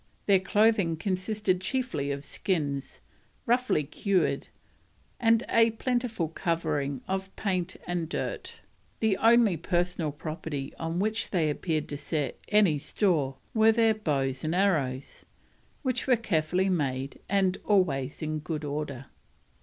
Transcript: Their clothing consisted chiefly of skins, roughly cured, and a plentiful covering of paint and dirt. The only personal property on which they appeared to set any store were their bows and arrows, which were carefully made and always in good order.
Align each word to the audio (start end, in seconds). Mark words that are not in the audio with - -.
Their 0.25 0.39
clothing 0.39 0.97
consisted 0.97 1.61
chiefly 1.61 2.09
of 2.09 2.23
skins, 2.23 3.01
roughly 3.45 3.83
cured, 3.83 4.47
and 5.19 5.43
a 5.47 5.69
plentiful 5.69 6.27
covering 6.29 7.01
of 7.07 7.29
paint 7.35 7.75
and 7.85 8.09
dirt. 8.09 8.61
The 8.99 9.15
only 9.17 9.57
personal 9.57 10.11
property 10.11 10.73
on 10.79 10.97
which 10.97 11.29
they 11.29 11.51
appeared 11.51 11.87
to 11.89 11.97
set 11.97 12.39
any 12.47 12.79
store 12.79 13.37
were 13.53 13.71
their 13.71 13.93
bows 13.93 14.43
and 14.43 14.55
arrows, 14.55 15.23
which 15.83 16.07
were 16.07 16.15
carefully 16.17 16.67
made 16.67 17.19
and 17.29 17.59
always 17.63 18.23
in 18.23 18.39
good 18.39 18.63
order. 18.65 19.05